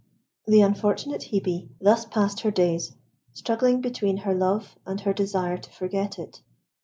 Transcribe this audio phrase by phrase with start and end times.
[0.47, 2.95] The unfortunate Hebe thus passed her days,
[3.33, 6.41] struggling between her love and her desire to forget it.